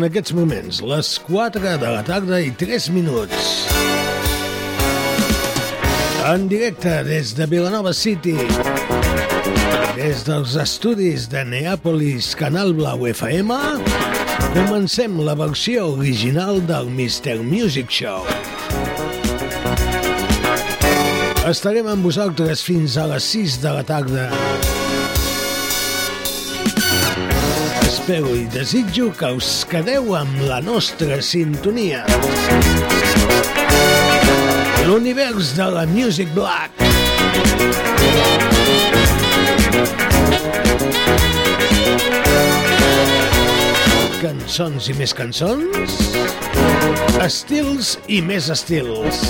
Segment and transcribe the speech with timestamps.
[0.00, 3.48] En aquests moments, les 4 de la tarda i 3 minuts.
[6.24, 8.32] En directe des de Vilanova City,
[9.98, 13.60] des dels estudis de Neàpolis Canal Blau FM,
[14.56, 17.36] comencem la versió original del Mr.
[17.44, 18.24] Music Show.
[21.52, 24.30] Estarem amb vosaltres fins a les 6 de la tarda.
[28.00, 32.00] Espero i desitjo que us quedeu amb la nostra sintonia.
[34.86, 36.80] L'univers de la Music Black.
[44.24, 46.00] Cançons i més cançons.
[47.20, 49.26] Estils i més estils.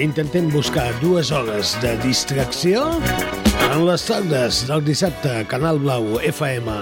[0.00, 2.86] Intentem buscar dues hores de distracció
[3.66, 6.76] en les tardes del dissabte Canal Blau FM.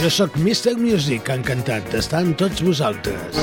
[0.00, 0.78] Jo sóc Mr.
[0.80, 3.36] Music, encantat d'estar amb tots vosaltres.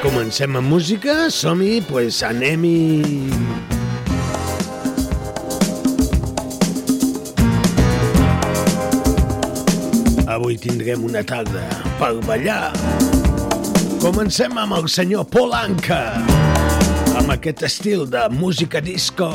[0.00, 3.73] Comencem amb música, som-hi, pues anem-hi...
[10.54, 11.64] Avui tindrem una tarda
[11.98, 12.70] per ballar.
[13.98, 15.98] Comencem amb el senyor Polanca,
[17.18, 19.32] amb aquest estil de música disco.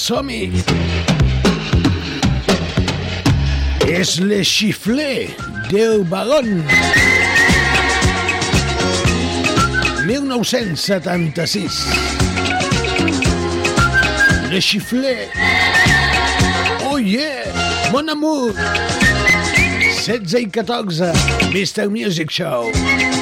[0.00, 0.50] som-hi!
[3.90, 5.34] És Le xiflé
[5.70, 6.64] del vagón.
[10.06, 11.84] 1976.
[14.50, 15.28] Le xiflé.
[16.90, 17.44] Oh yeah,
[17.92, 18.54] mon amour.
[20.00, 21.12] 16 i 14,
[21.52, 21.90] Mr.
[21.90, 23.19] Music Show.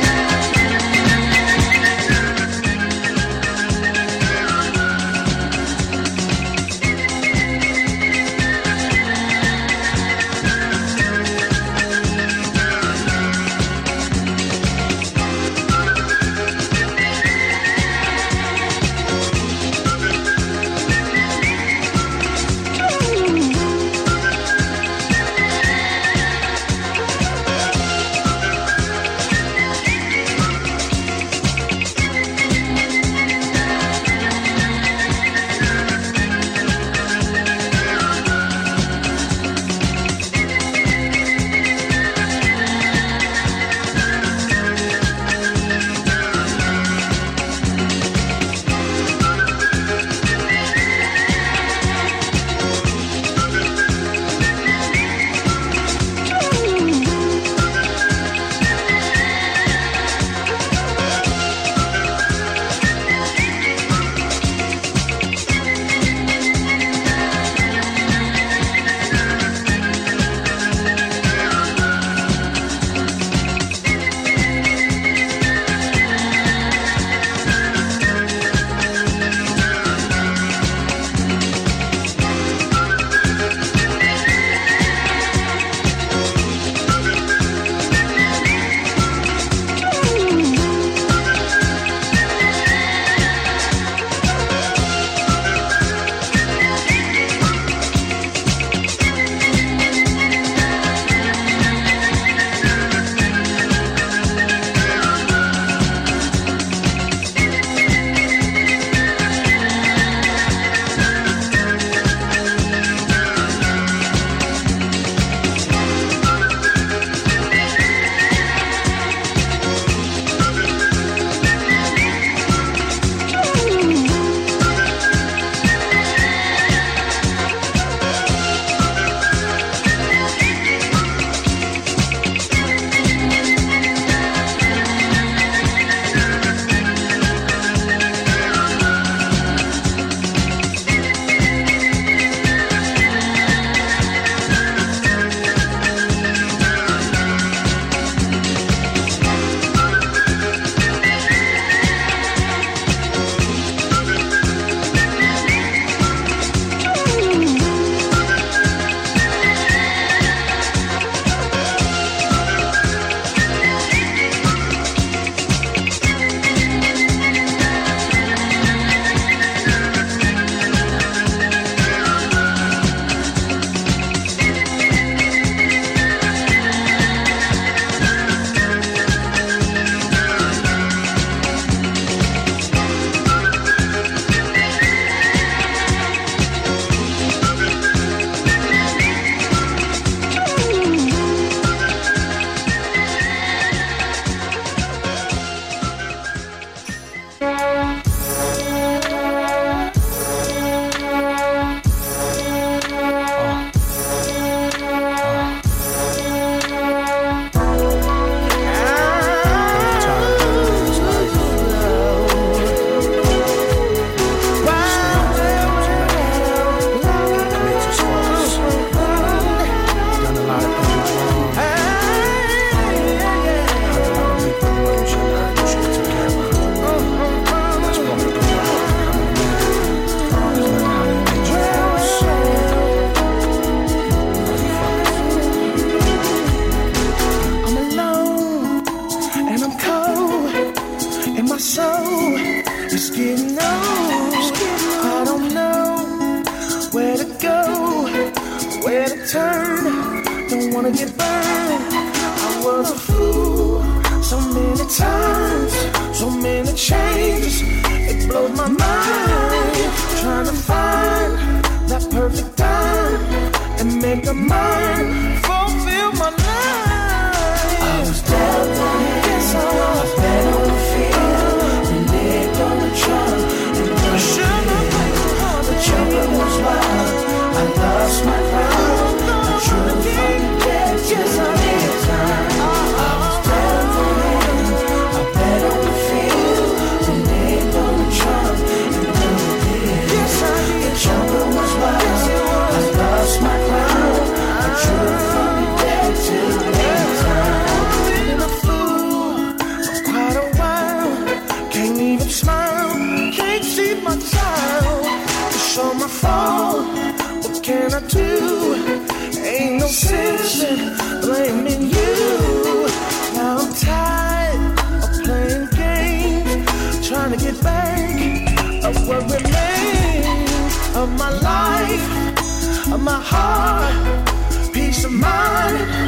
[319.08, 320.50] what remains
[320.94, 326.07] of my life, of my heart, peace of mind.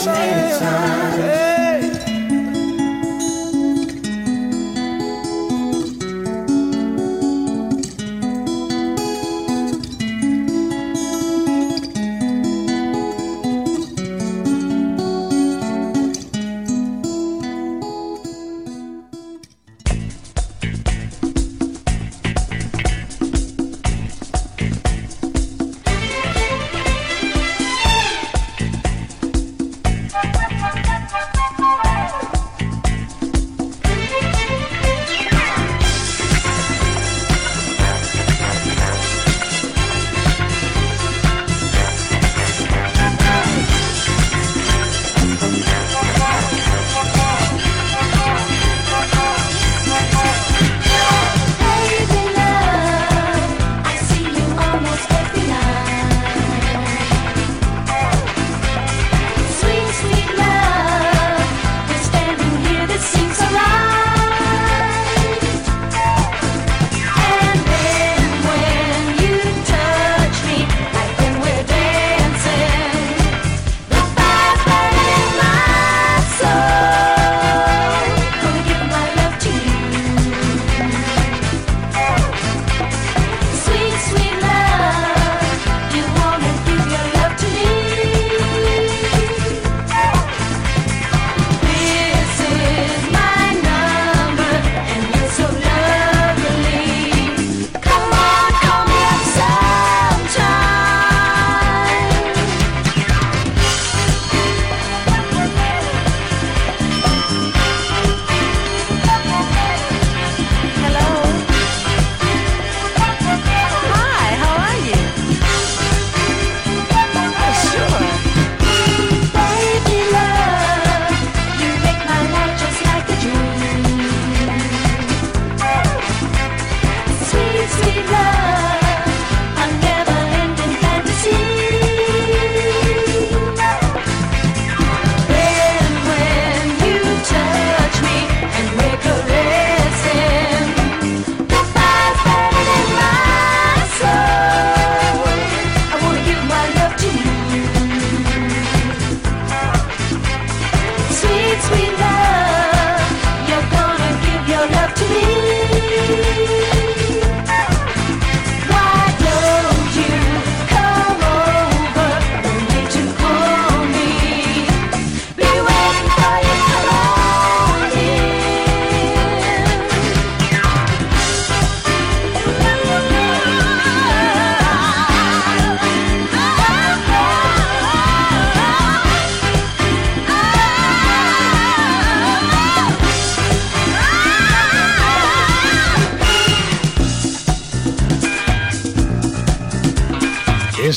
[0.00, 0.39] shame.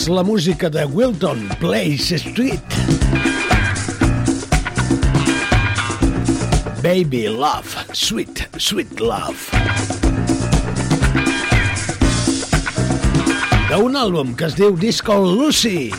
[0.08, 2.60] la música de Wilton Place Street.
[6.82, 9.52] Baby Love, Sweet, Sweet Love.
[13.70, 15.92] d'un àlbum que es diu Disco Lucy.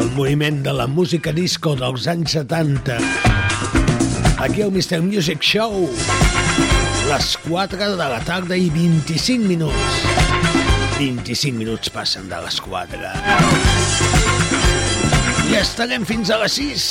[0.00, 2.98] El moviment de la música disco dels anys 70.
[4.38, 5.00] Aquí al Mr.
[5.00, 5.88] Music Show.
[5.88, 6.77] Música
[7.08, 10.02] les 4 de la tarda i 25 minuts.
[10.98, 13.12] 25 minuts passen de les 4.
[15.48, 16.86] I estarem fins a les 6.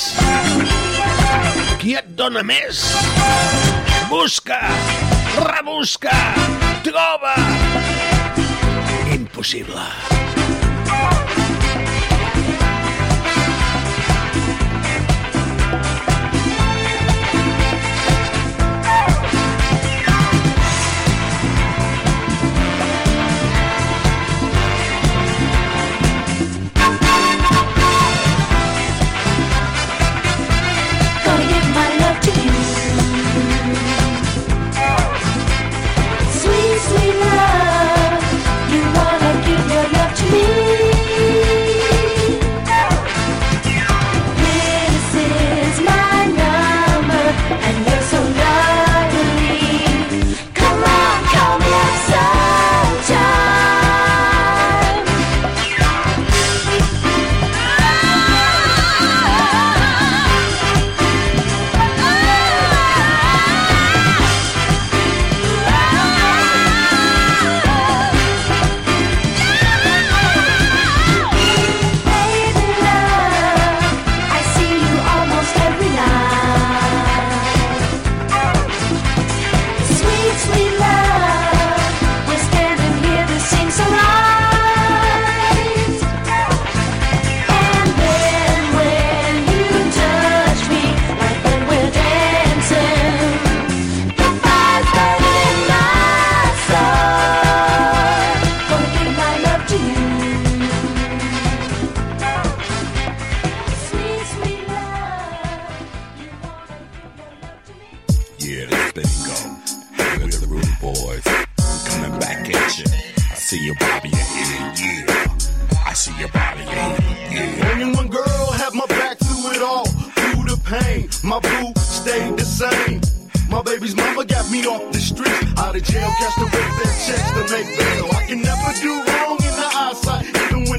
[1.78, 2.82] Qui et dona més?
[4.10, 4.58] Busca,
[5.38, 6.18] rebusca,
[6.82, 7.38] troba.
[9.14, 9.18] Impossible.
[9.22, 10.07] Impossible.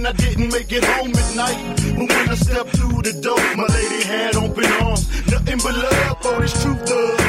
[0.10, 1.78] I didn't make it home at night.
[1.96, 5.06] But when I stepped through the door, my lady had open arms.
[5.30, 7.22] Nothing but love for this truth, love.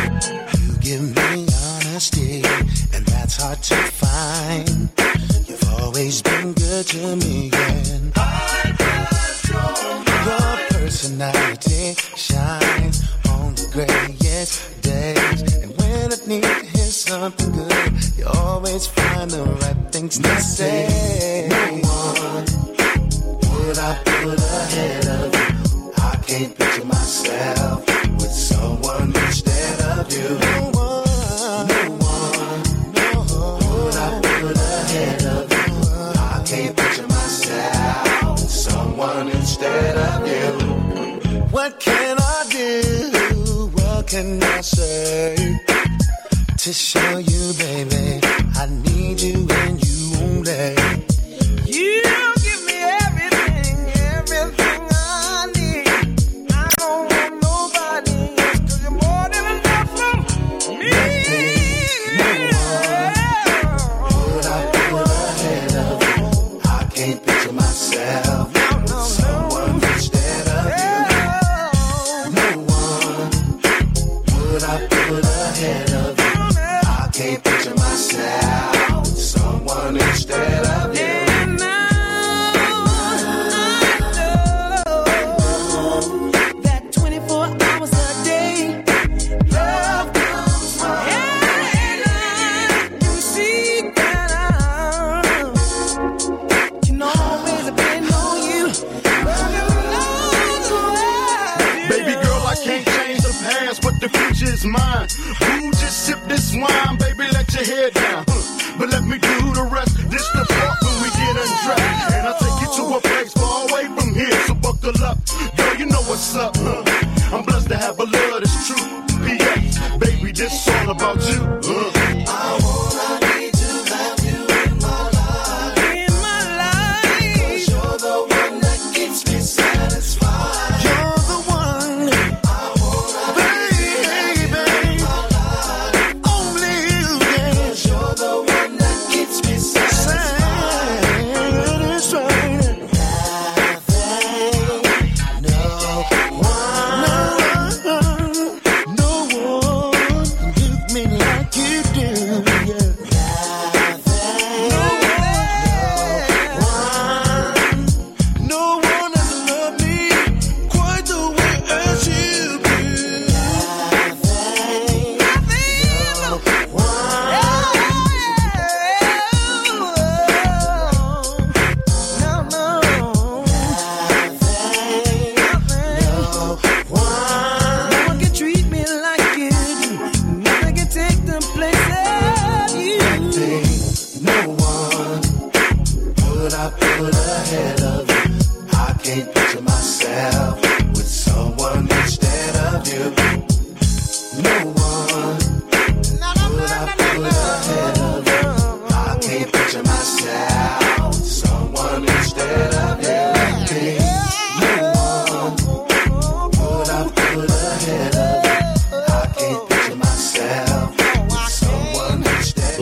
[0.65, 2.43] You give me honesty,
[2.95, 3.90] and that's hard to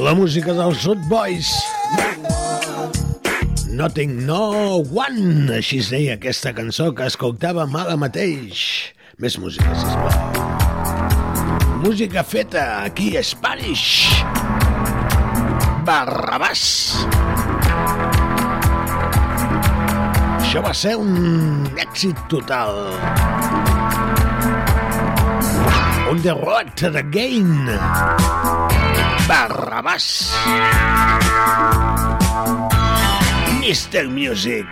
[0.09, 1.51] la música dels Hot Boys.
[3.69, 8.63] Nothing No One, així es deia aquesta cançó que escoltava mala mateix.
[9.21, 10.49] Més música, sisplau.
[11.83, 14.25] Música feta aquí a Spanish.
[15.85, 16.65] Barrabàs.
[20.41, 22.81] Això va ser un èxit total.
[26.09, 28.78] On the road again.
[29.29, 30.33] Barrabás.
[33.61, 34.09] Mr.
[34.09, 34.67] Music.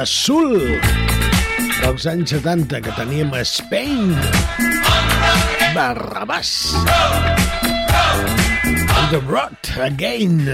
[0.00, 0.54] Azul
[1.82, 4.14] dels anys 70 que teníem a Spain
[5.76, 6.72] Barrabàs
[9.12, 10.48] The road Again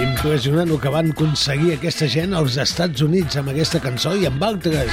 [0.00, 4.40] impressionant el que van aconseguir aquesta gent als Estats Units amb aquesta cançó i amb
[4.48, 4.88] altres.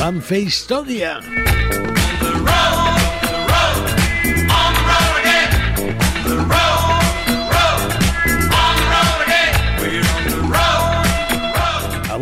[0.00, 1.18] Van fer història.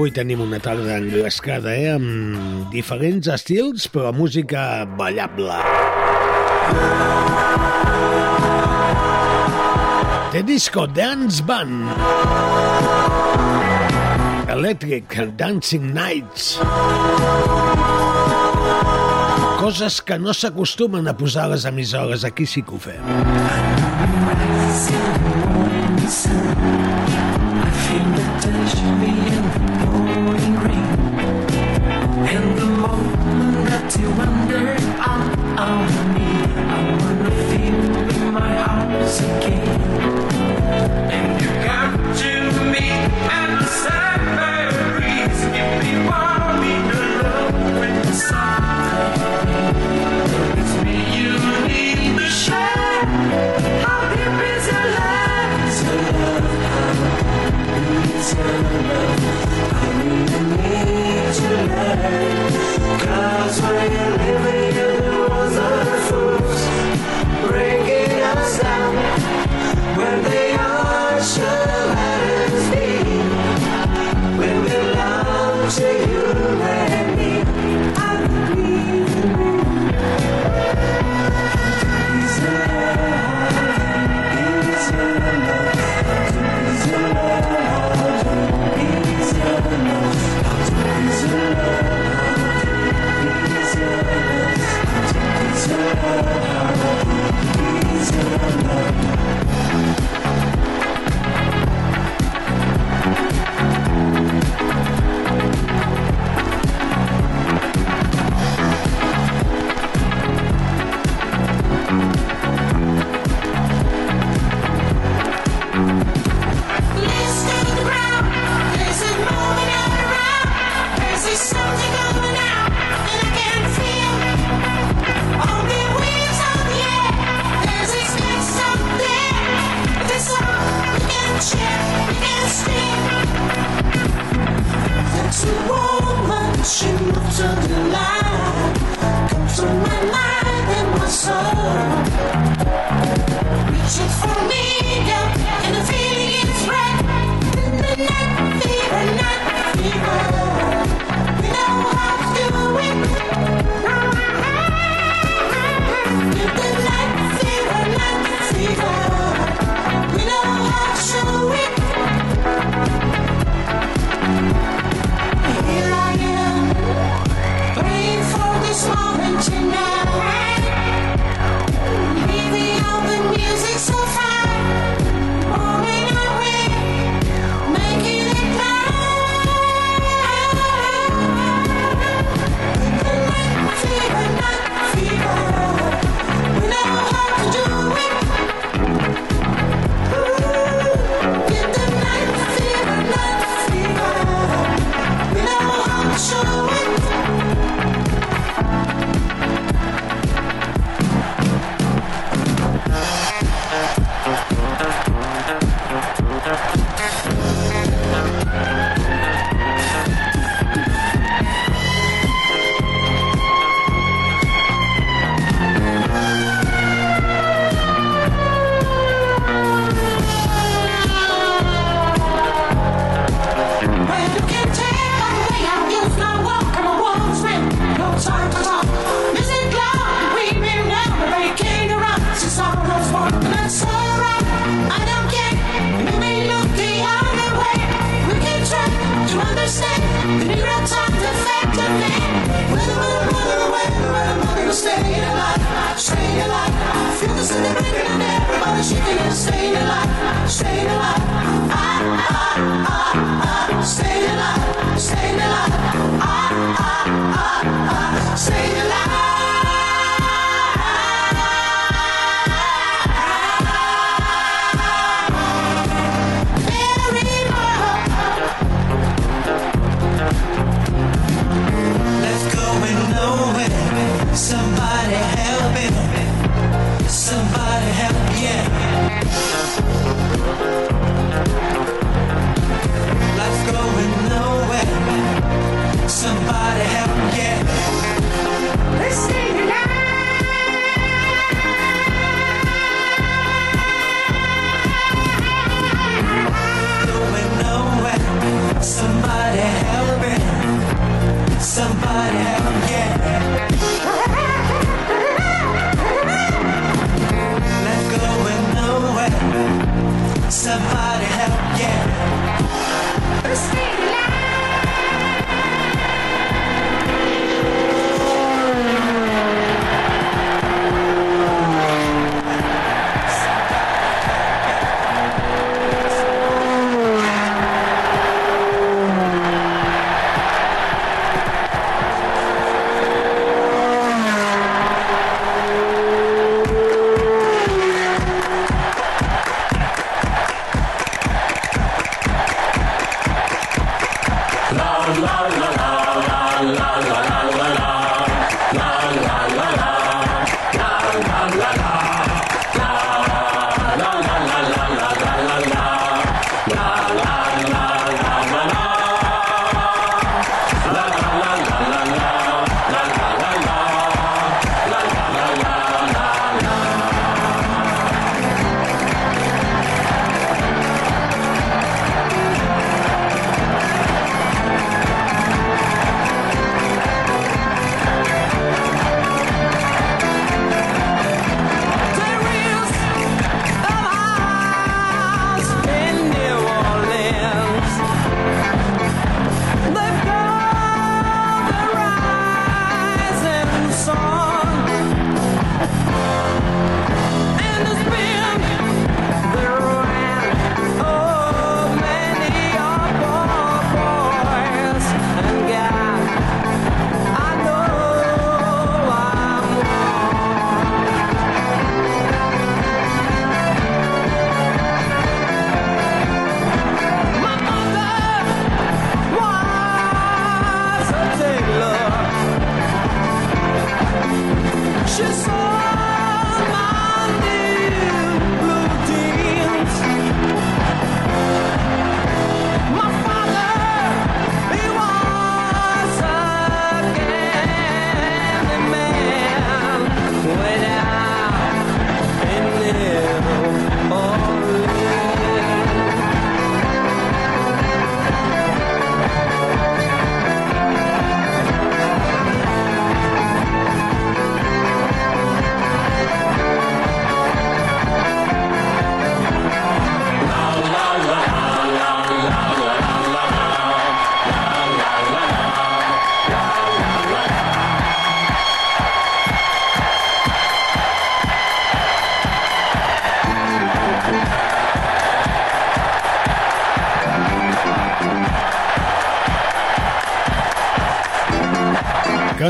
[0.02, 1.92] Avui tenim una tarda engrescada, eh?
[1.94, 5.54] Amb diferents estils, però música ballable.
[10.32, 11.86] The Disco Dance Band.
[14.50, 16.58] Electric Dancing Nights.
[19.62, 23.06] Coses que no s'acostumen a posar a les emissores, aquí sí que ho fem.
[27.62, 29.31] I feel the touch of me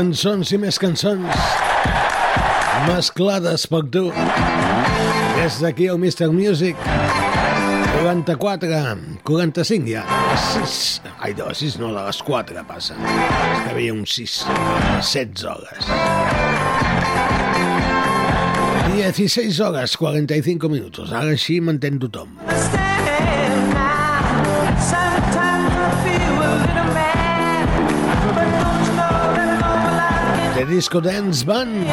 [0.03, 1.43] Cançons i més cançons
[2.89, 4.01] mesclades per tu.
[5.37, 6.27] Des d'aquí el Mr.
[6.35, 6.75] Music
[8.01, 8.73] 44,
[9.23, 10.03] 45 ja.
[10.27, 10.75] Les 6,
[11.13, 12.99] ai, de les 6 no, de les 4 passa.
[12.99, 14.37] És que havia un 6,
[14.99, 15.93] 16 hores.
[18.99, 21.07] 16 hores, 45 minuts.
[21.13, 22.35] Ara així m'entén tothom.
[22.43, 22.92] Understand
[30.65, 31.85] Disco Dance Band.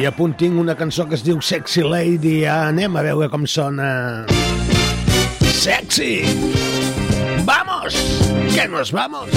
[0.00, 2.44] I a punt tinc una cançó que es diu Sexy Lady.
[2.48, 4.26] Anem a veure com sona.
[5.60, 6.22] Sexy!
[7.44, 7.96] ¡Vamos!
[8.54, 9.28] ¡Que nos vamos!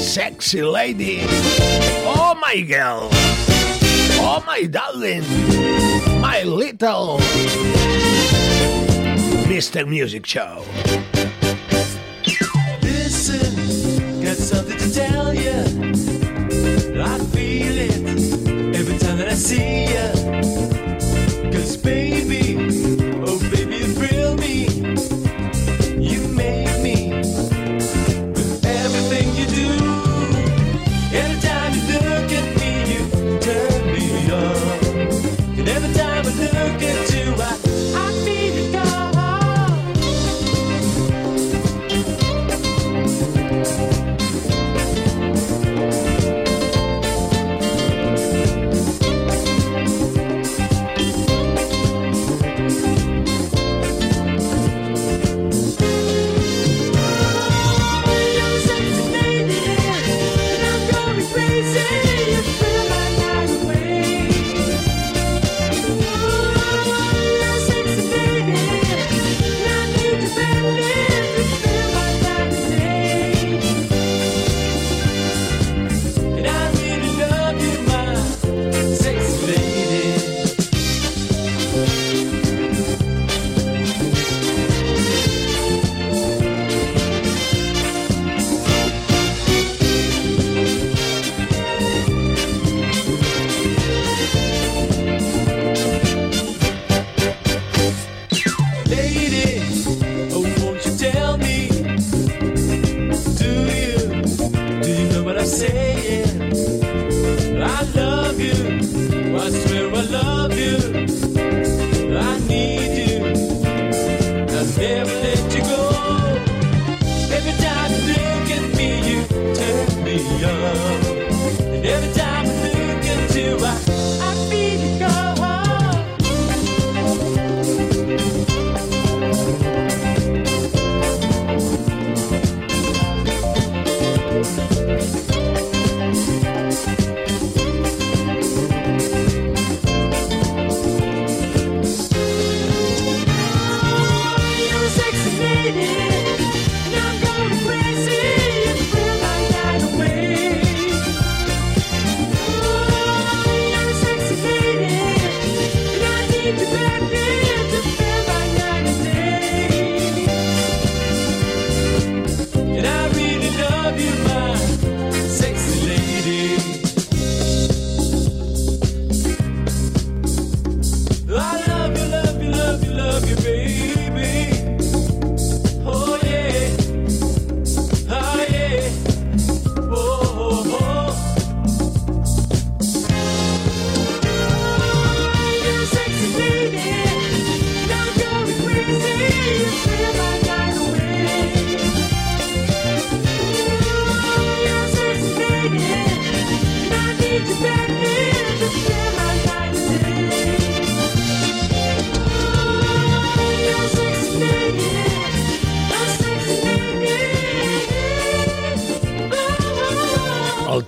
[0.00, 1.20] Sexy Lady.
[2.06, 3.08] Oh, my girl.
[4.18, 5.24] Oh, my darling.
[6.20, 7.18] My little
[9.46, 9.86] Mr.
[9.86, 10.64] Music Show.
[14.96, 15.60] Tell you.
[17.04, 17.96] I feel it
[18.74, 20.08] every time that I see you.
[21.52, 22.56] Cause baby,
[23.26, 24.56] oh baby, you thrill me.
[26.00, 27.12] You make me
[28.36, 29.70] with everything you do.
[31.14, 31.40] Every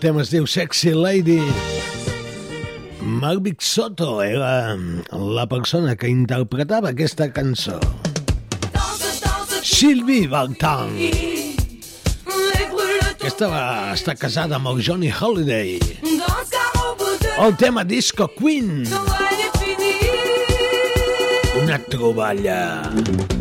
[0.09, 1.43] tema es diu Sexy Lady.
[3.05, 7.77] Marvic Soto era mm, la persona que interpretava aquesta cançó.
[9.61, 10.95] Sylvie Valtan.
[13.19, 15.77] Aquesta va estar casada amb el Johnny Holiday.
[17.45, 18.87] El tema Disco Queen.
[21.61, 22.63] Una troballa.
[22.97, 23.38] Una troballa.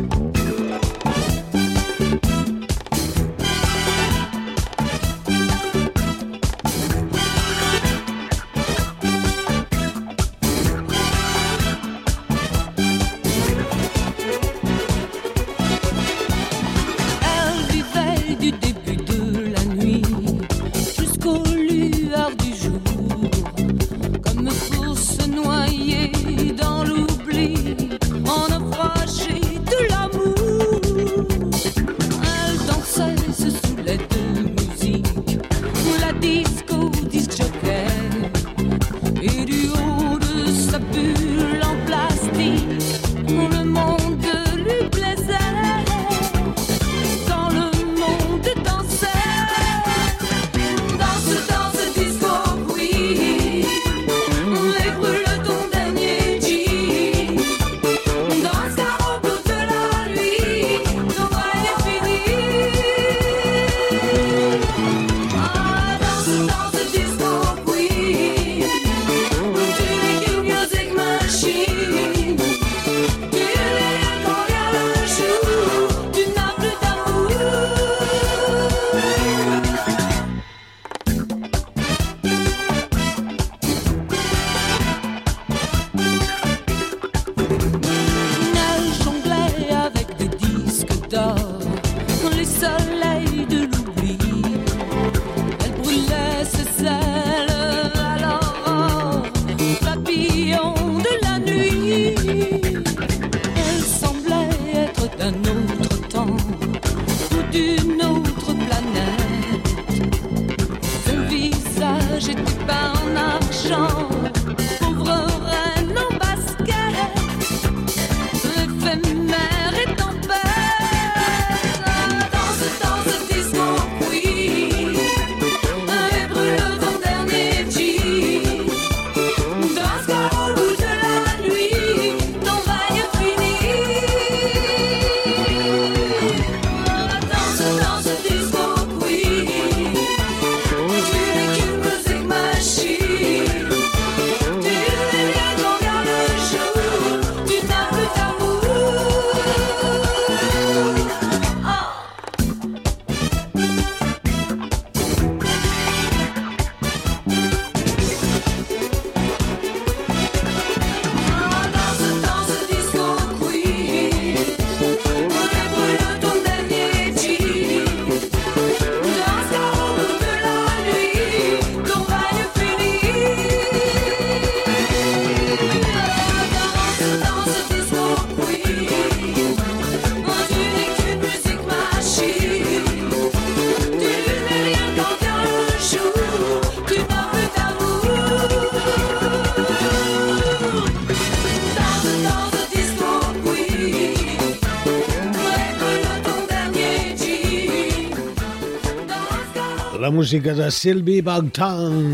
[200.18, 202.10] música de Sylvie Bogdan,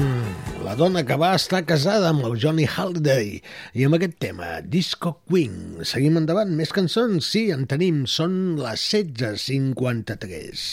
[0.66, 3.40] la dona que va estar casada amb el Johnny Halliday.
[3.80, 5.80] I amb aquest tema, Disco Queen.
[5.88, 7.24] Seguim endavant, més cançons?
[7.24, 10.66] Sí, en tenim, són les 16.53.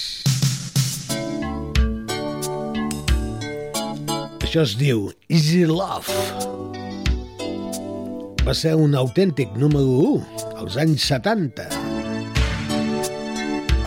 [4.42, 6.10] Això es diu Easy Love
[8.42, 9.86] va ser un autèntic número
[10.18, 11.70] 1 als anys 70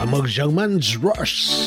[0.03, 1.62] amb els germans Ross.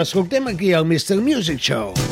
[0.00, 1.16] Ascoltiamo anche io al Mr.
[1.16, 2.07] Music Show.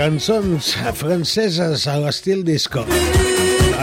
[0.00, 2.86] Cançons franceses a l'estil disco.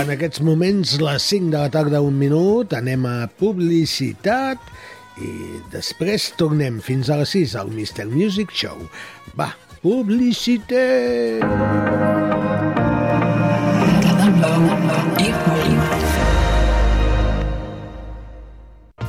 [0.01, 4.57] En aquests moments, les 5 de la tarda, un minut, anem a publicitat
[5.21, 8.07] i després tornem fins a les 6 al Mr.
[8.09, 8.81] Music Show.
[9.37, 9.51] Va,
[9.85, 11.45] publicitat!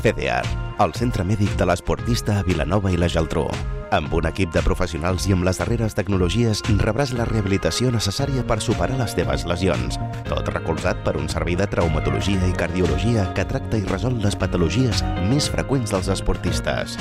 [0.05, 0.45] CDR,
[0.85, 3.49] el centre mèdic de l'esportista a Vilanova i la Geltrú.
[3.91, 8.59] Amb un equip de professionals i amb les darreres tecnologies rebràs la rehabilitació necessària per
[8.61, 9.97] superar les teves lesions.
[10.29, 15.01] Tot recolzat per un servei de traumatologia i cardiologia que tracta i resol les patologies
[15.33, 16.99] més freqüents dels esportistes.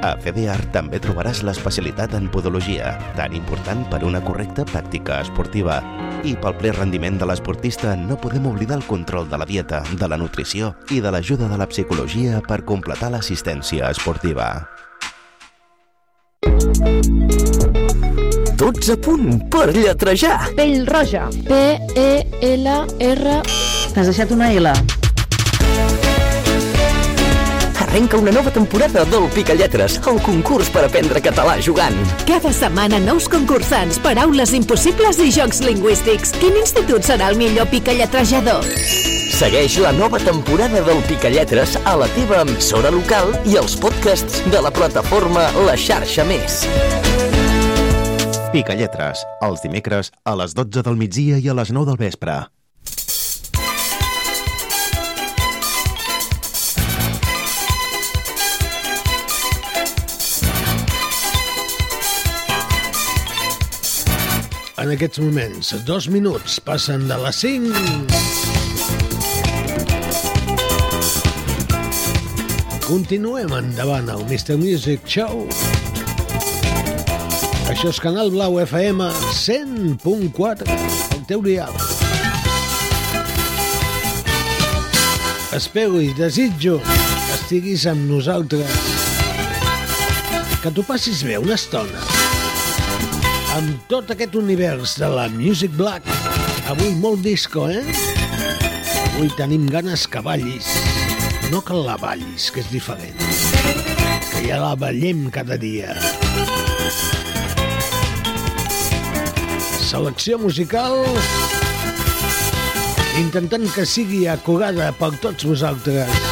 [0.00, 5.82] A FEDEAR també trobaràs l'especialitat en podologia, tan important per una correcta pràctica esportiva.
[6.24, 10.08] I pel ple rendiment de l'esportista no podem oblidar el control de la dieta, de
[10.08, 14.54] la nutrició i de l'ajuda de la psicologia per completar l'assistència esportiva.
[18.60, 20.50] Tots a punt per lletrejar.
[20.56, 21.26] Pell roja.
[21.48, 23.34] P-E-L-R...
[23.94, 24.72] T'has deixat una L.
[27.84, 31.96] Arrenca una nova temporada del Picalletres, el concurs per aprendre català jugant.
[32.28, 36.36] Cada setmana nous concursants, paraules impossibles i jocs lingüístics.
[36.38, 39.19] Quin institut serà el millor picalletrejador?
[39.40, 44.60] Segueix la nova temporada del Picalletres a la teva emissora local i els podcasts de
[44.60, 46.58] la plataforma La Xarxa Més.
[48.52, 52.36] Picalletres, els dimecres a les 12 del migdia i a les 9 del vespre.
[64.84, 68.39] En aquests moments, dos minuts passen de les 5.
[72.90, 74.56] Continuem endavant al Mr.
[74.58, 75.44] Music Show.
[77.70, 80.66] Això és Canal Blau FM 100.4,
[81.14, 81.70] el teu dial.
[85.54, 88.74] Espero i desitjo que estiguis amb nosaltres,
[90.58, 92.02] que t'ho passis bé una estona,
[93.54, 96.10] amb tot aquest univers de la Music Black.
[96.74, 97.86] Avui molt disco, eh?
[99.12, 100.89] Avui tenim ganes que ballis.
[101.50, 103.16] No que la ballis, que és diferent.
[104.30, 105.96] Que ja la ballem cada dia.
[109.90, 111.02] Selecció musical
[113.18, 116.22] intentant que sigui acurada per tots vosaltres.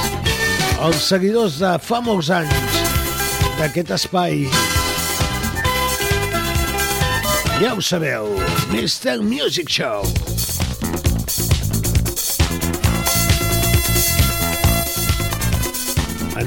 [0.87, 2.79] Els seguidors de fa molts anys
[3.59, 4.47] d'aquest espai
[7.59, 8.31] ja ho sabeu,
[8.71, 9.19] Mr.
[9.19, 10.07] Music Show.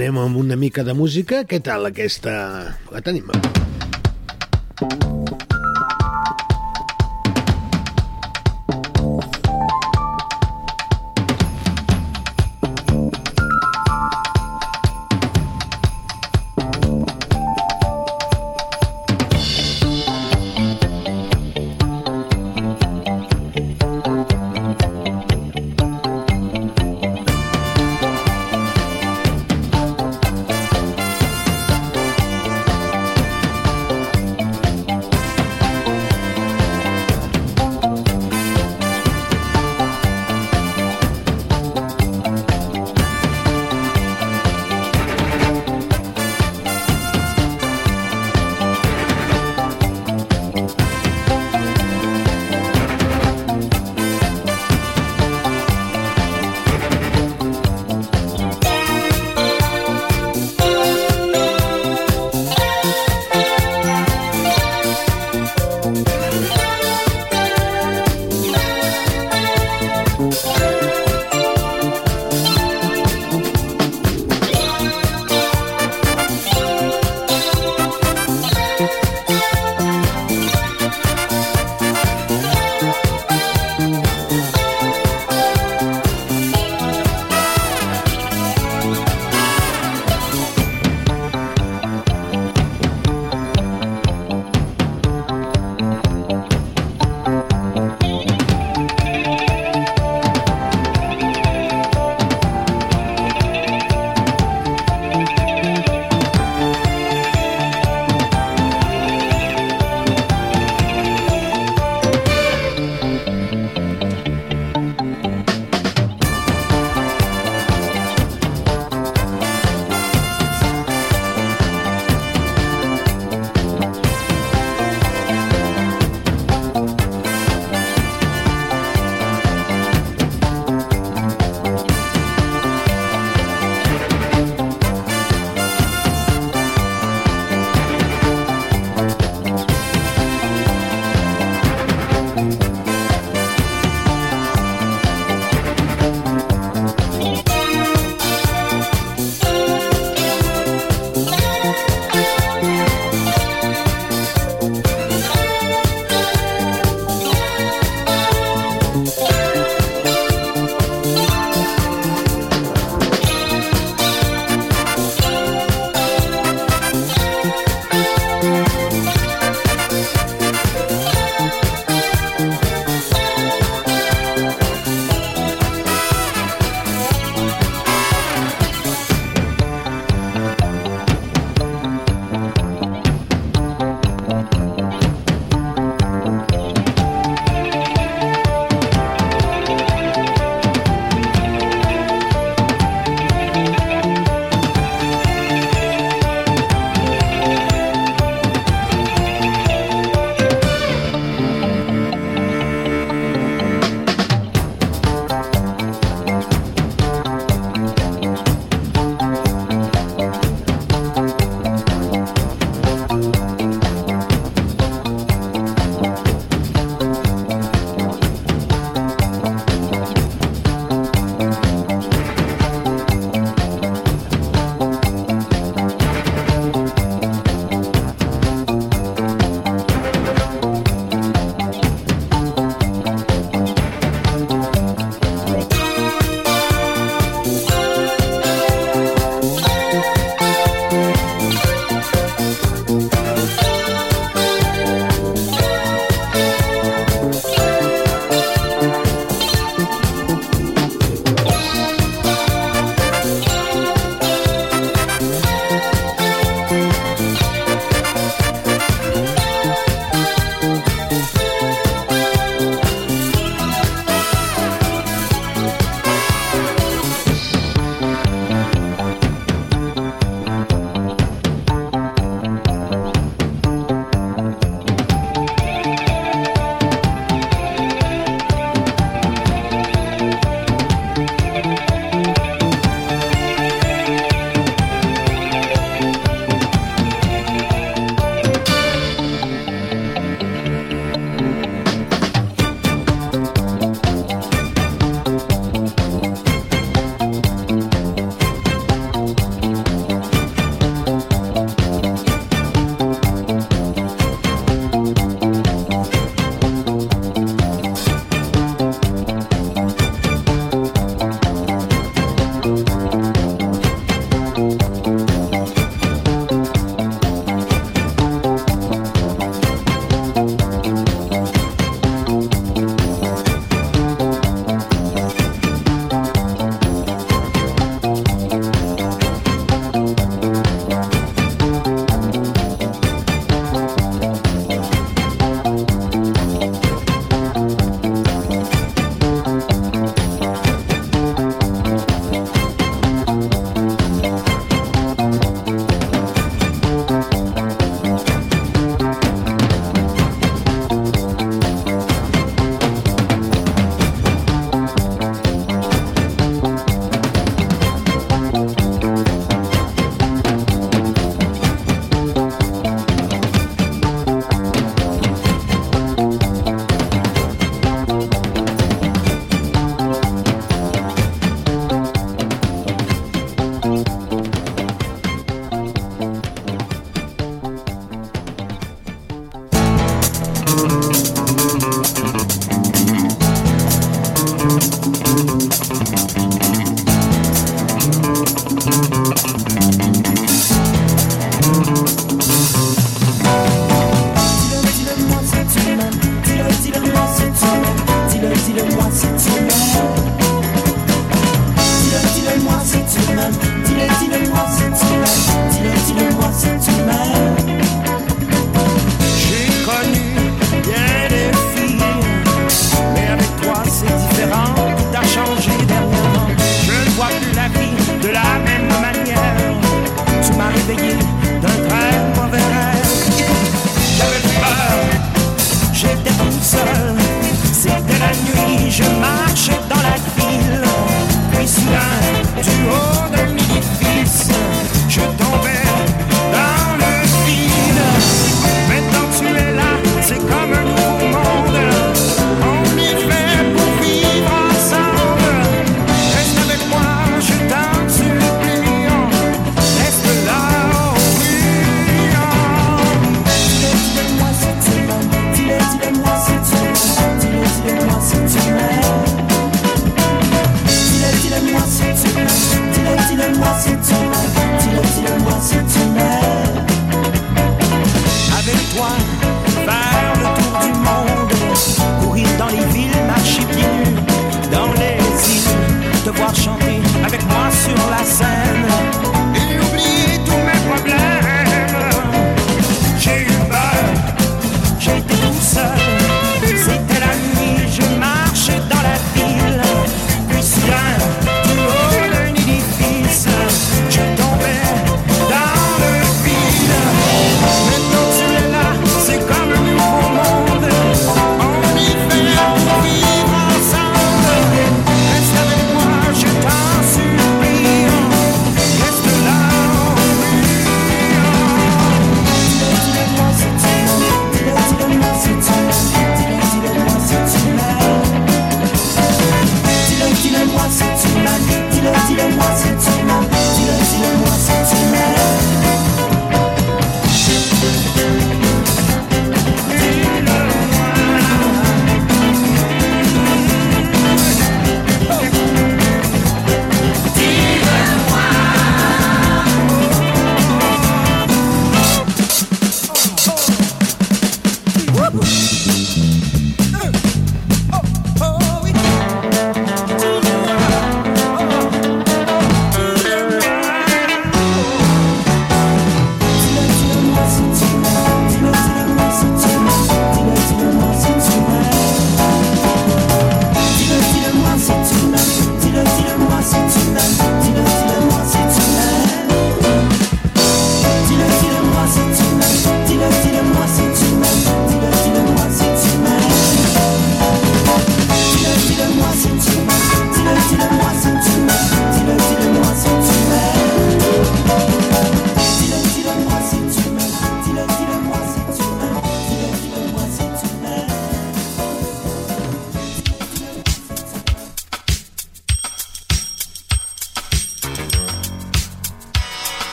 [0.00, 1.42] Anem amb una mica de música.
[1.44, 2.32] Què tal aquesta?
[2.88, 3.26] La tenim.
[4.80, 5.19] En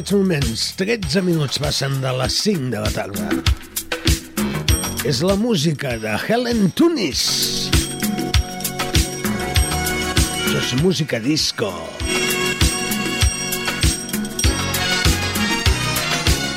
[0.00, 3.26] aquests moments, 13 minuts passen de les 5 de la tarda.
[5.04, 7.24] És la música de Helen Tunis.
[10.38, 11.68] Això és música disco.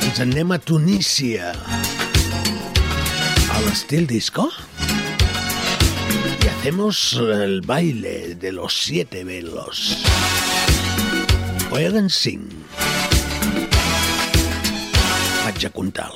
[0.08, 1.52] Ens en anem a Tunísia.
[3.52, 4.48] A l'estil disco.
[6.40, 10.00] Y hacemos el baile de los siete velos.
[15.74, 16.13] Contal.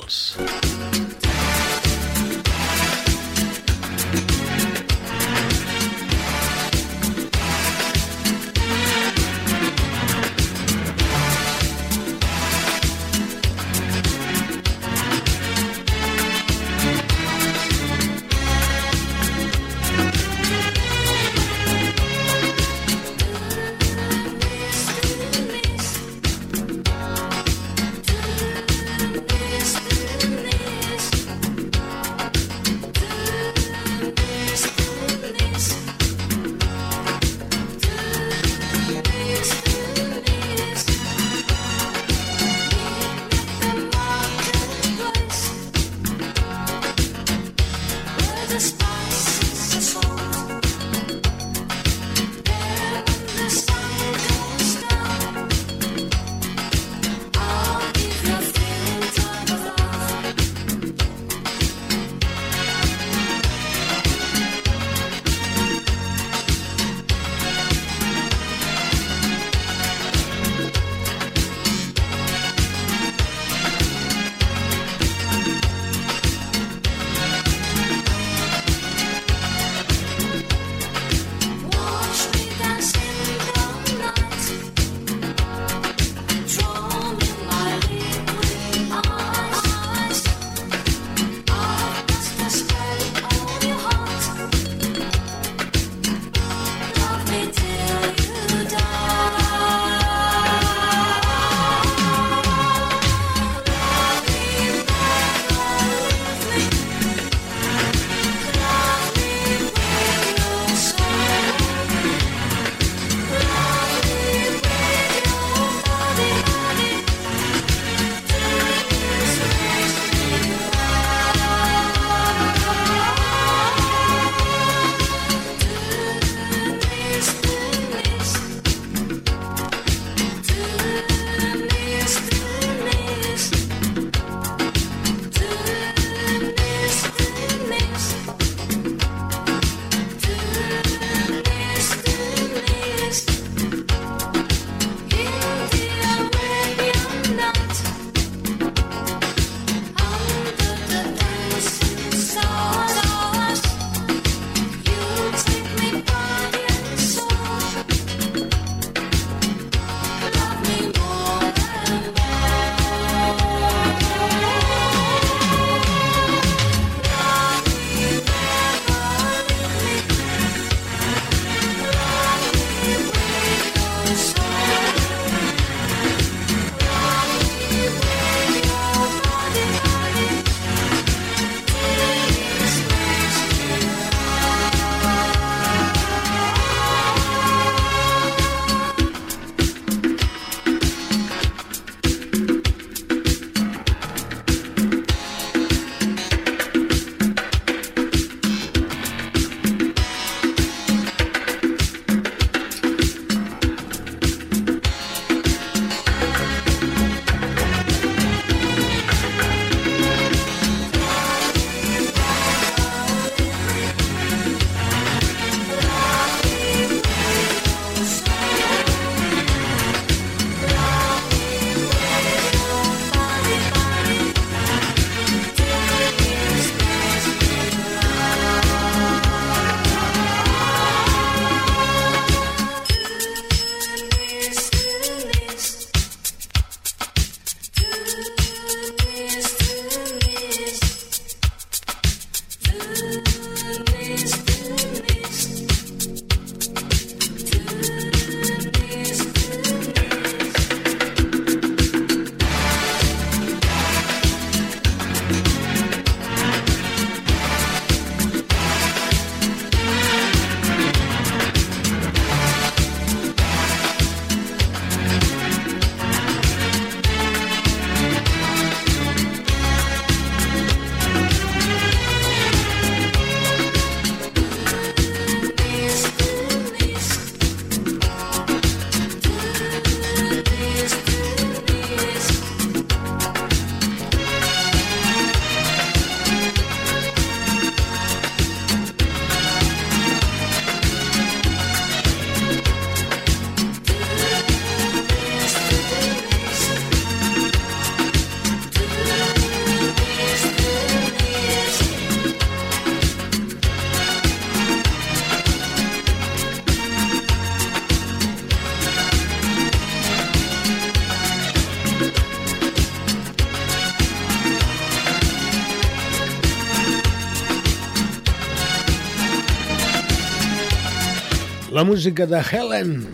[321.79, 323.07] la música de Helen.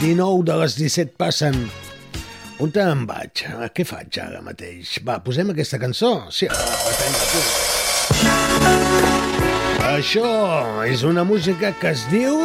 [0.00, 1.56] 19 de les 17 passen.
[2.62, 3.42] On te'n vaig?
[3.74, 4.92] Què faig ara mateix?
[5.02, 6.12] Va, posem aquesta cançó.
[6.30, 6.46] Sí,
[9.90, 10.30] Això
[10.86, 12.38] és una música que es diu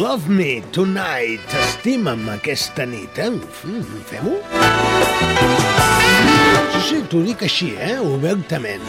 [0.00, 1.52] Love Me Tonight.
[1.66, 3.28] Estima'm aquesta nit, eh?
[3.28, 4.38] Mm, fem-ho?
[6.72, 7.98] Sí, sí, t'ho dic així, eh?
[8.00, 8.88] Obertament.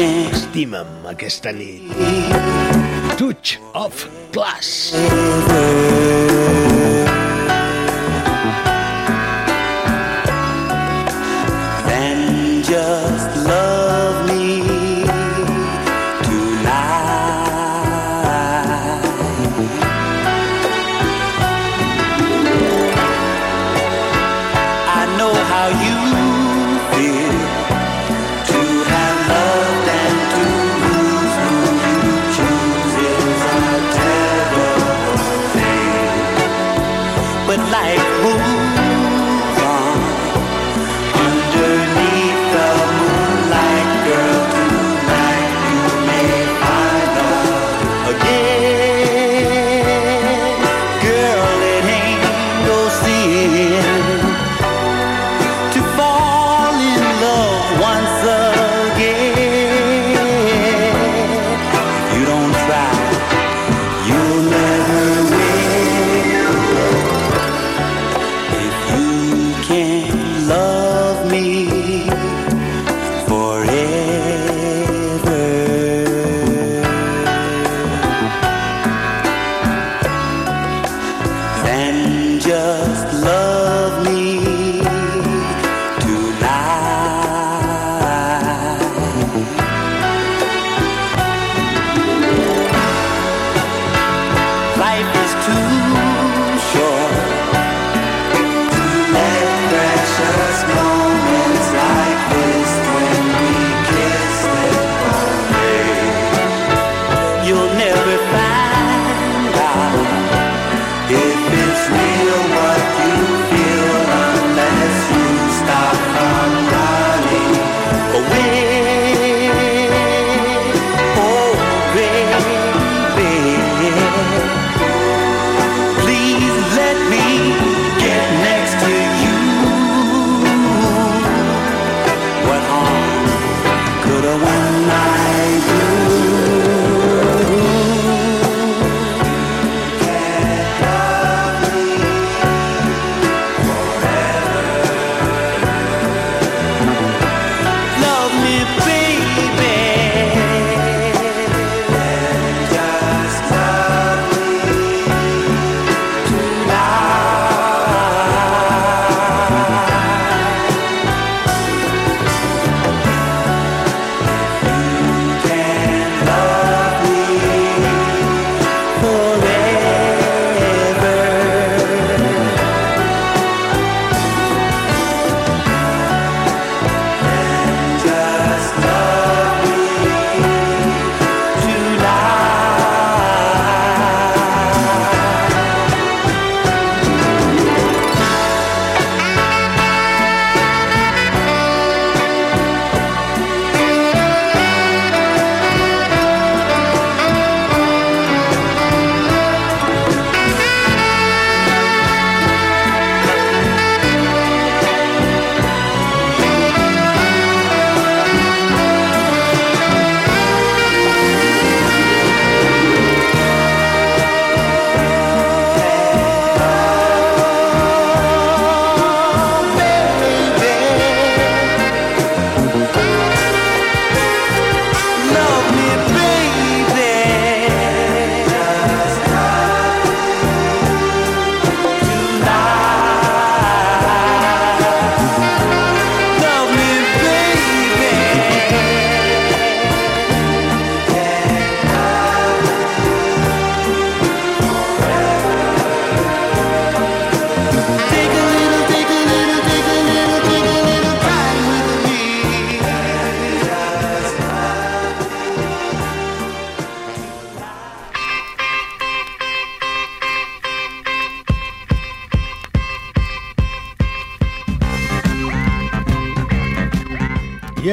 [0.00, 2.69] Estima'm aquesta nit.
[3.20, 3.92] touch of
[4.32, 4.94] class.
[11.84, 13.79] And just love.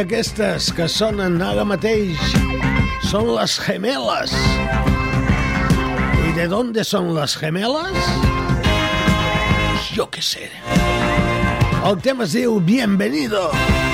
[0.07, 2.21] aquestes que sonen ara mateix
[3.09, 4.35] són les gemeles.
[6.23, 8.07] I de d'on són les gemeles?
[9.91, 10.47] Jo què sé.
[11.84, 13.49] El tema es diu Bienvenido.
[13.51, 13.86] Bienvenido.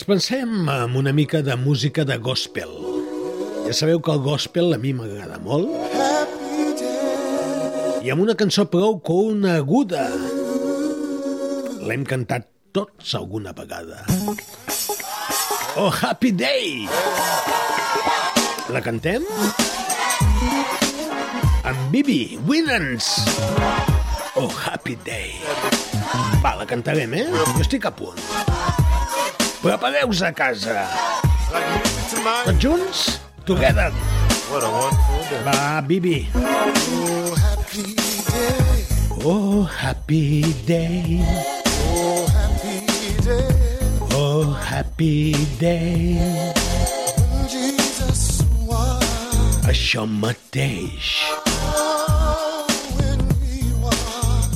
[0.00, 2.70] Ens pensem en una mica de música de gospel.
[3.66, 5.68] Ja sabeu que el gospel a mi m'agrada molt.
[8.00, 10.06] I amb una cançó prou coneguda.
[11.84, 14.00] L'hem cantat tots alguna vegada.
[15.76, 16.88] Oh, Happy Day!
[18.72, 19.28] La cantem?
[21.60, 23.18] Amb Bibi Winans.
[24.32, 25.36] Oh, Happy Day.
[26.40, 27.28] Va, la cantarem, eh?
[27.36, 28.16] Jo estic a punt.
[29.60, 30.88] Prepareu-vos a casa.
[32.44, 33.20] Tots junts?
[33.44, 33.92] Together.
[34.48, 35.42] What a wonderful day.
[35.44, 36.28] Va, Bibi.
[36.32, 38.64] Oh, happy day.
[39.20, 41.20] Oh, happy day.
[41.92, 42.88] Oh, happy
[43.20, 43.52] day.
[44.16, 46.16] Oh, happy day.
[47.52, 51.20] Jesus was Això mateix.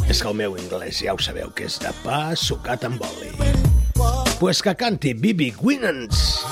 [0.08, 3.73] És que el meu anglès ja ho sabeu que és de pa sucat amb oli.
[4.44, 6.44] Pues que canti Bibi Winans.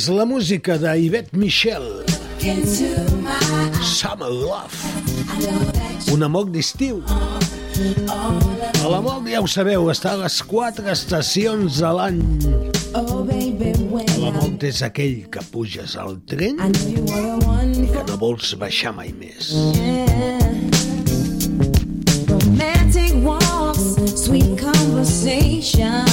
[0.00, 1.82] És la música d'Yvette Michel.
[3.84, 4.72] Summer Love.
[6.14, 7.02] Un amor d'estiu.
[8.88, 12.22] L'amor, ja ho sabeu, està a les quatre estacions a l'any.
[12.94, 19.52] L'amor és aquell que puges al tren i que no vols baixar mai més.
[22.30, 26.09] Romantic walks, sweet conversation.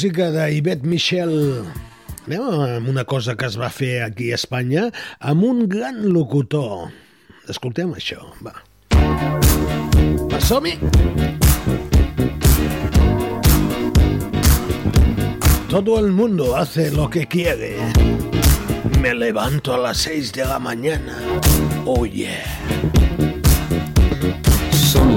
[0.00, 1.32] Música d'Yvette Michel
[2.24, 4.86] Anem amb una cosa que es va fer aquí a Espanya
[5.20, 6.86] amb un gran locutor.
[7.52, 8.54] Escoltem això, va.
[8.94, 10.72] Va, som-hi!
[15.68, 17.76] Todo el mundo hace lo que quiere.
[19.02, 21.20] Me levanto a las 6 de la mañana.
[21.84, 22.59] Oh yeah.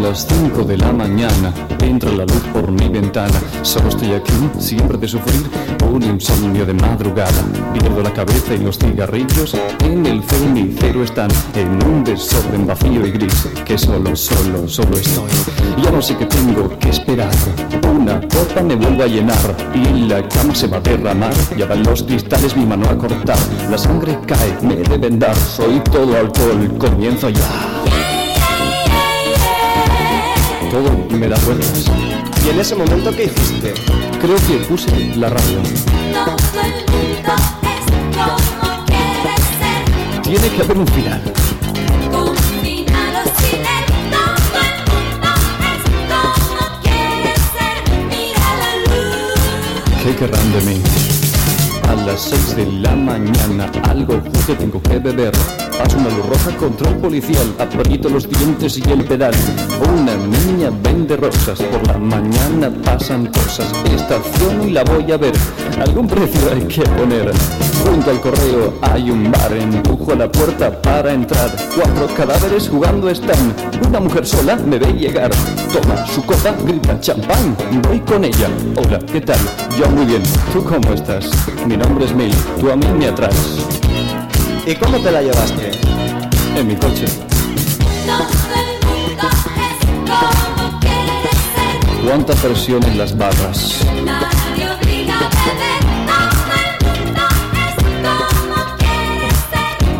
[0.03, 3.39] Las 5 de la mañana, entra la luz por mi ventana.
[3.61, 5.49] Solo estoy aquí, siempre de sufrir
[5.89, 7.41] un insomnio de madrugada.
[7.71, 13.11] Pierdo la cabeza y los cigarrillos en el cenicero están en un desorden vacío y
[13.11, 13.47] gris.
[13.63, 15.31] Que solo, solo, solo estoy.
[15.81, 17.31] Ya no sé qué tengo que esperar.
[17.89, 21.33] Una copa me vuelvo a llenar y la cama se va a derramar.
[21.57, 23.39] Ya van los cristales mi mano a cortar.
[23.71, 25.35] La sangre cae, me deben dar.
[25.37, 27.72] Soy todo alcohol, comienzo ya.
[30.73, 30.89] Todo
[31.19, 31.85] me da vueltas.
[32.43, 33.75] ¿Y en ese momento qué hiciste?
[34.19, 35.61] Creo que puse la radio.
[40.23, 41.21] Tiene que haber un final.
[50.03, 50.81] ¿Qué querrán de mí?
[51.87, 55.33] A las 6 de la mañana, algo fuerte tengo que beber.
[55.83, 59.33] Paso una luz roja, control policial, aprieto los dientes y el pedal.
[59.93, 63.69] Una niña vende rosas, por la mañana pasan cosas.
[63.93, 65.33] Estaciono y la voy a ver,
[65.81, 67.33] algún precio hay que poner.
[67.83, 71.53] Junto al correo hay un bar, empujo la puerta para entrar.
[71.75, 73.53] Cuatro cadáveres jugando están.
[73.85, 75.31] Una mujer sola me ve llegar.
[75.73, 77.57] Toma su copa, grita champán.
[77.89, 78.47] Voy con ella.
[78.77, 79.39] Hola, ¿qué tal?
[79.77, 80.23] Yo muy bien.
[80.53, 81.29] ¿Tú cómo estás?
[81.67, 82.33] Mi nombre es Mil.
[82.61, 83.35] Tú a mí me atrás.
[84.65, 85.71] ¿Y cómo te la llevaste?
[86.55, 87.05] En mi coche.
[88.05, 89.27] Todo el mundo
[89.57, 91.21] es como quiere
[91.53, 92.05] ser.
[92.07, 93.79] ¿Cuánta presión en las barras?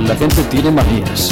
[0.08, 1.30] La gente tiene manías.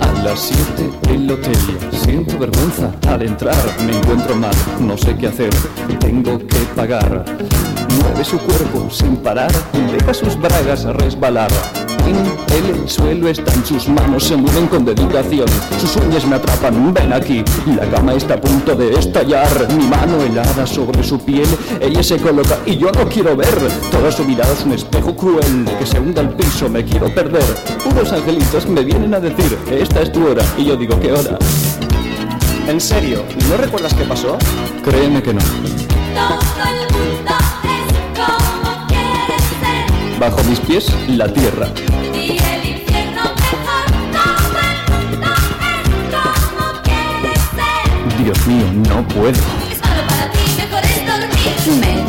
[0.00, 1.58] A las 7 el hotel.
[2.04, 3.56] Siento vergüenza al entrar.
[3.84, 4.54] Me encuentro mal.
[4.78, 5.50] No sé qué hacer.
[5.98, 7.24] Tengo que pagar.
[8.00, 11.50] Mueve su cuerpo sin parar y deja sus bragas resbalar.
[12.06, 15.46] En el suelo están sus manos, se mueven con dedicación.
[15.78, 17.44] Sus uñas me atrapan, ven aquí.
[17.76, 19.48] La cama está a punto de estallar.
[19.76, 21.46] Mi mano helada sobre su piel.
[21.80, 23.54] Ella se coloca y yo no quiero ver.
[23.90, 25.64] Toda su mirada es un espejo cruel.
[25.78, 27.44] Que se hunda al piso, me quiero perder.
[27.90, 30.44] Unos angelitos me vienen a decir, esta es tu hora.
[30.56, 31.38] Y yo digo, ¿qué hora?
[32.68, 33.24] ¿En serio?
[33.48, 34.38] ¿No recuerdas qué pasó?
[34.84, 35.40] Créeme que no.
[40.18, 41.68] Bajo mis pies, la tierra.
[42.14, 43.84] Y el infierno mejor.
[44.12, 44.80] Todo el
[45.10, 45.28] mundo
[45.74, 48.24] es como quiere ser.
[48.24, 49.38] Dios mío, no puedo.
[49.70, 52.05] Es malo para ti, mejor es dormir.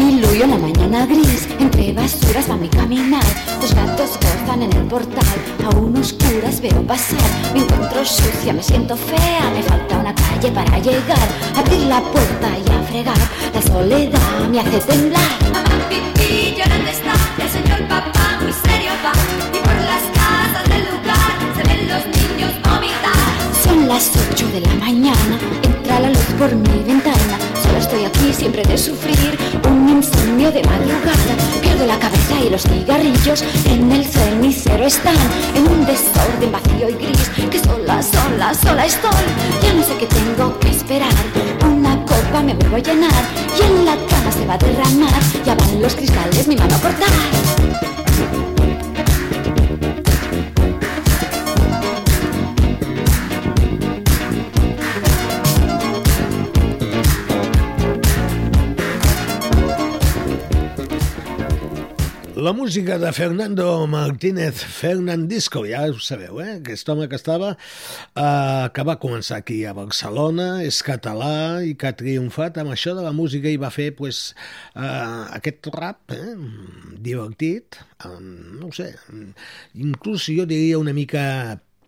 [0.57, 3.23] La mañana gris, entre basuras va mi caminar.
[3.61, 7.21] Dos gatos gozan en el portal, aún oscuras veo pasar.
[7.53, 11.27] Me encuentro sucia, me siento fea, me falta una calle para llegar.
[11.55, 13.19] Abrir la puerta y a fregar,
[13.53, 15.37] la soledad me hace temblar.
[15.53, 17.13] Mamá, pipí, llorando está.
[17.37, 19.13] El señor papá muy serio va.
[19.55, 23.37] Y por las casas del lugar se ven los niños vomitar.
[23.63, 25.37] Son las 8 de la mañana,
[25.99, 27.37] la luz por mi ventana.
[27.61, 29.37] Solo estoy aquí siempre de sufrir
[29.69, 31.33] un insomnio de madrugada.
[31.61, 35.15] Pierdo la cabeza y los cigarrillos en el cenicero están
[35.55, 37.29] en un desorden vacío y gris.
[37.49, 39.25] Que sola, sola, sola estoy.
[39.63, 41.13] Ya no sé qué tengo que esperar.
[41.65, 43.23] Una copa me vuelvo a llenar
[43.57, 45.21] y en la cama se va a derramar.
[45.45, 47.07] Ya van los cristales, mi mano a cortar.
[62.47, 66.61] La música de Fernando Martínez Fernandisco, ja ho sabeu, eh?
[66.61, 67.49] Aquest home que estava,
[68.15, 72.95] eh, que va començar aquí a Barcelona, és català i que ha triomfat amb això
[72.95, 74.31] de la música i va fer pues,
[74.79, 76.37] eh, aquest rap eh?
[77.09, 78.15] divertit, eh,
[78.63, 78.93] no sé,
[79.75, 81.27] inclús jo diria una mica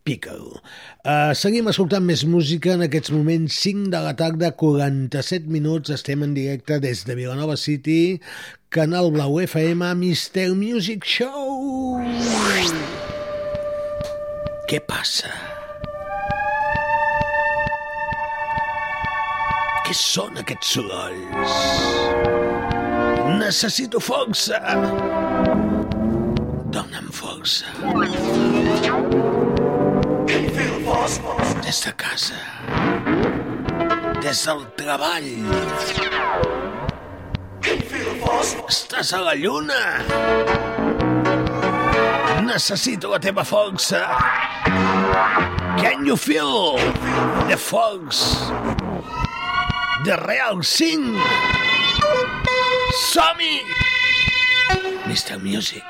[0.09, 0.57] Pico.
[1.05, 6.23] Uh, seguim escoltant més música en aquests moments 5 de la tarda, 47 minuts estem
[6.25, 8.17] en directe des de Vilanova City
[8.73, 12.01] Canal Blau FM Mister Music Show
[14.71, 15.29] Què passa?
[19.85, 21.61] Què són aquests sorolls?
[23.37, 24.57] Necessito força
[26.73, 27.69] Dóna'm força
[30.99, 32.35] des de casa,
[34.21, 35.27] des del treball.
[38.67, 39.79] Estàs a la lluna.
[42.43, 44.01] Necessito la teva força.
[45.79, 46.75] Can you feel
[47.47, 48.51] the force?
[50.03, 51.15] The real sing.
[53.13, 53.63] Som-hi!
[55.07, 55.39] Mr.
[55.41, 55.83] Music.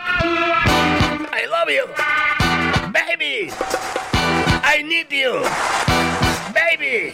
[1.34, 1.88] I love you.
[2.94, 3.49] Baby!
[4.72, 5.41] I need you,
[6.54, 7.12] baby.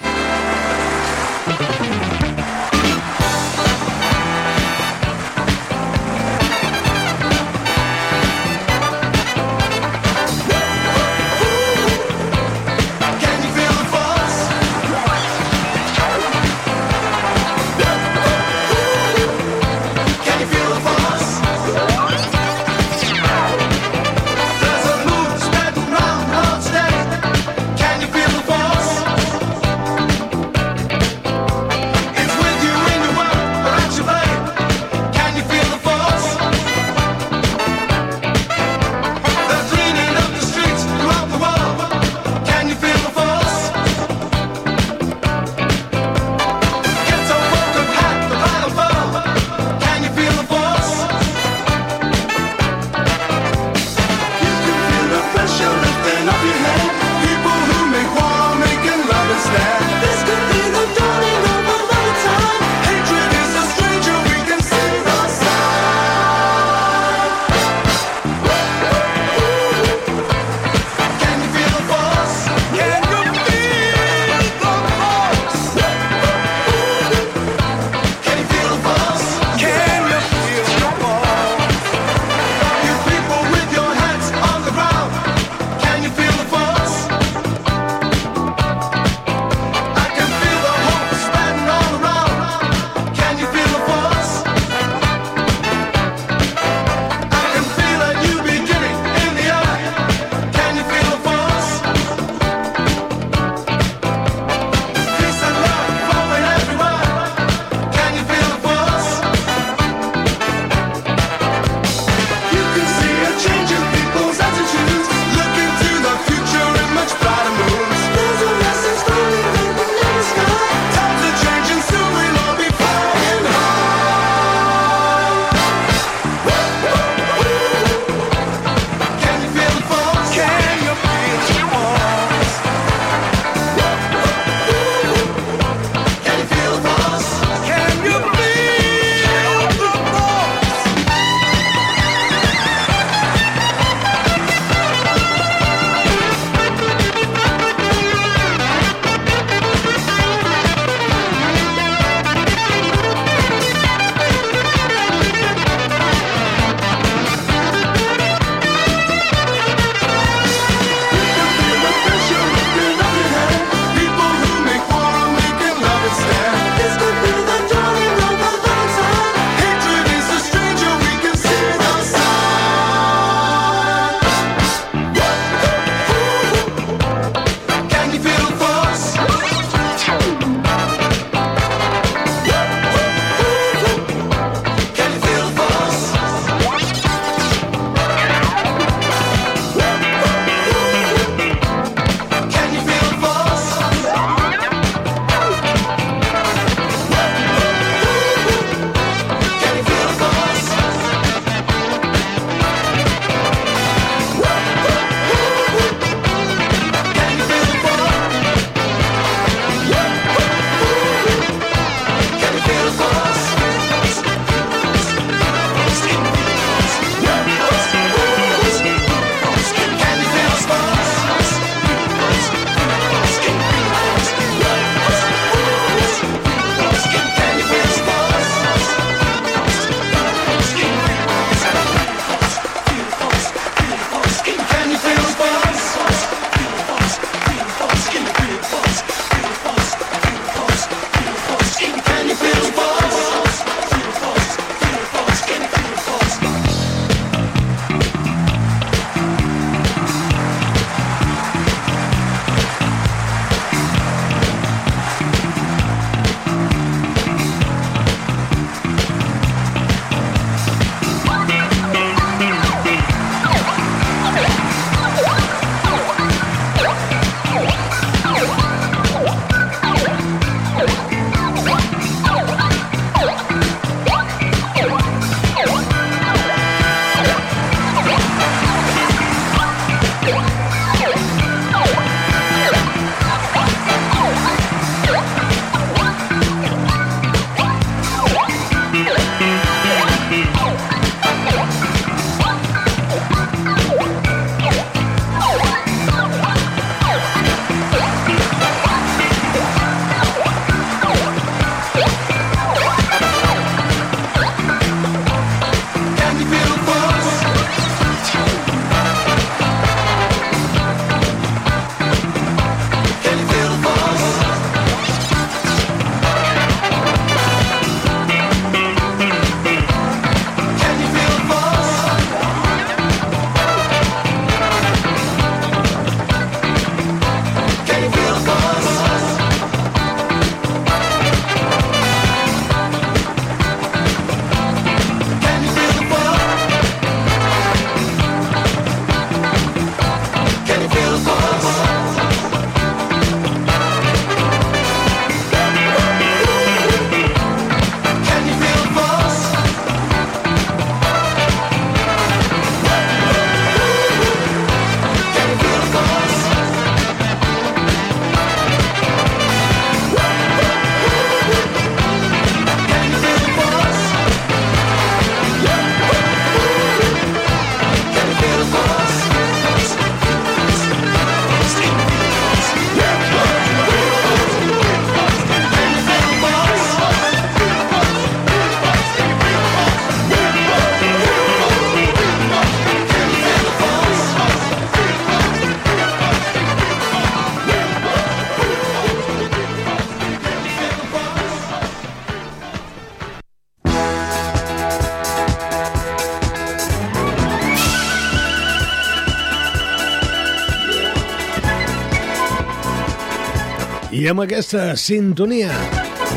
[404.26, 405.69] Amb aquesta sintonia,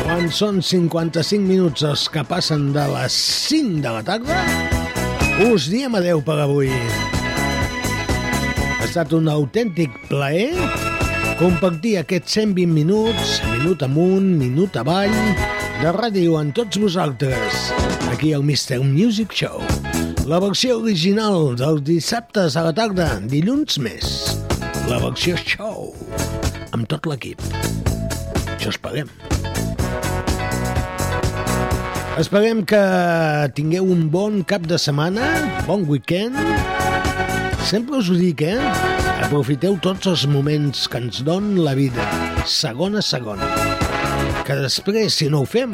[0.03, 3.15] quan són 55 minuts els que passen de les
[3.49, 4.37] 5 de la tarda,
[5.47, 6.69] us diem adeu per avui.
[8.69, 10.53] Ha estat un autèntic plaer
[11.39, 15.15] compartir aquests 120 minuts, minut amunt, minut avall,
[15.79, 17.71] de ràdio amb tots vosaltres,
[18.13, 18.83] aquí al Mr.
[18.85, 19.65] Music Show.
[20.29, 24.13] La versió original dels dissabtes a la tarda, dilluns més.
[24.91, 25.95] La versió show,
[26.69, 27.41] amb tot l'equip.
[28.69, 29.09] Això esperem.
[32.19, 32.81] Esperem que
[33.57, 35.25] tingueu un bon cap de setmana,
[35.65, 36.35] bon weekend.
[37.65, 38.59] Sempre us ho dic, eh?
[39.25, 42.05] Aprofiteu tots els moments que ens don la vida,
[42.45, 43.41] segon a segon.
[44.45, 45.73] Que després, si no ho fem,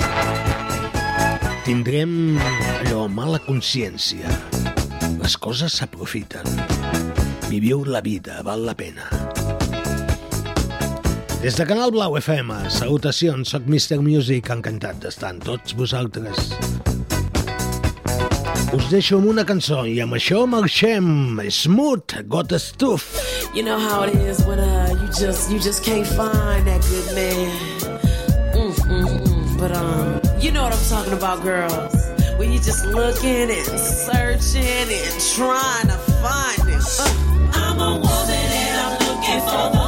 [1.67, 4.31] tindrem allò mala consciència.
[5.19, 6.47] Les coses s'aprofiten.
[7.49, 9.09] Viviu la vida, val la pena.
[11.45, 13.99] Des de Canal Blau FM, salutacions, soc Mr.
[14.01, 16.39] Music, encantat d'estar amb tots vosaltres.
[18.73, 21.37] Us deixo amb una cançó i amb això marxem.
[21.53, 23.05] Smooth, got a stuff.
[23.53, 27.13] You know how it is when uh, you just you just can't find that good
[27.13, 27.53] man.
[28.57, 29.59] Mm, mm, mm.
[29.61, 31.93] But um, you know what I'm talking about, girls.
[32.39, 36.81] When you just looking and searching and trying to find it.
[36.81, 39.84] Uh, I'm a woman and I'm looking for the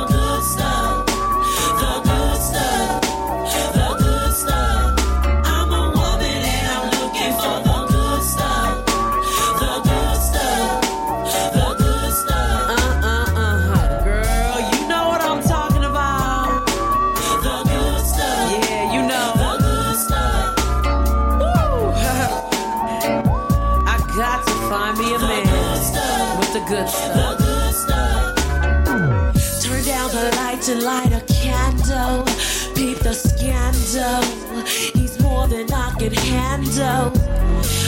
[36.65, 37.13] can.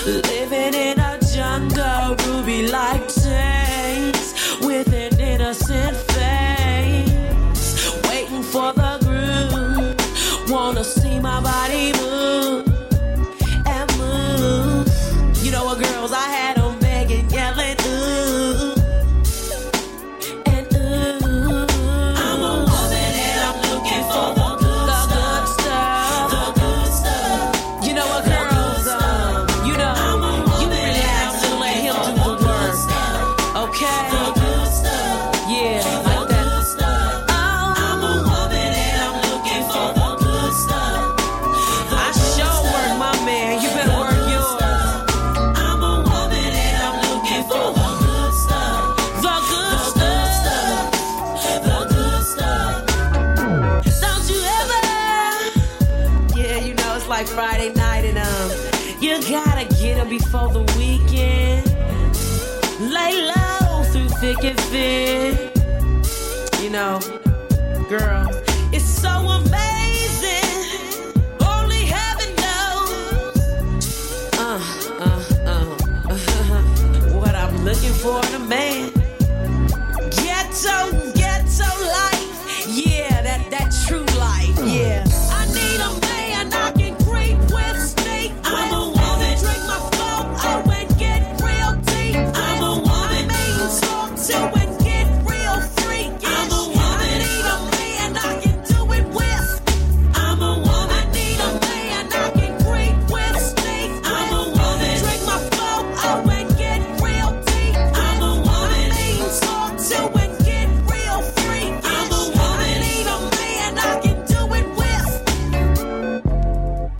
[0.06, 6.09] Living in a jungle, ruby like taste, with an innocent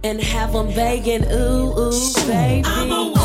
[0.10, 2.64] and have them begging, ooh, ooh, baby.
[2.66, 3.19] I'm a woman